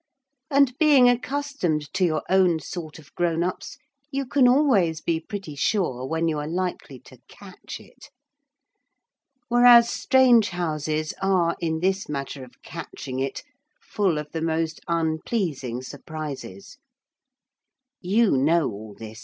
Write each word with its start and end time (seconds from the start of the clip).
And, 0.49 0.75
being 0.79 1.07
accustomed 1.07 1.93
to 1.93 2.03
your 2.03 2.23
own 2.27 2.59
sort 2.59 2.97
of 2.97 3.13
grown 3.13 3.43
ups, 3.43 3.77
you 4.09 4.25
can 4.25 4.47
always 4.47 4.99
be 4.99 5.19
pretty 5.19 5.53
sure 5.53 6.07
when 6.07 6.27
you 6.27 6.39
are 6.39 6.47
likely 6.47 6.97
to 7.01 7.19
catch 7.27 7.79
it. 7.79 8.09
Whereas 9.47 9.91
strange 9.91 10.49
houses 10.49 11.13
are, 11.21 11.55
in 11.59 11.81
this 11.81 12.09
matter 12.09 12.43
of 12.43 12.63
catching 12.63 13.19
it, 13.19 13.43
full 13.79 14.17
of 14.17 14.31
the 14.31 14.41
most 14.41 14.81
unpleasing 14.87 15.83
surprises. 15.83 16.79
You 17.99 18.31
know 18.37 18.71
all 18.71 18.95
this. 18.95 19.19